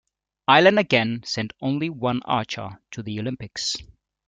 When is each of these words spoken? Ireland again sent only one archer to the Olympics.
Ireland 0.47 0.79
again 0.79 1.21
sent 1.27 1.53
only 1.61 1.87
one 1.91 2.23
archer 2.25 2.79
to 2.89 3.03
the 3.03 3.19
Olympics. 3.19 3.77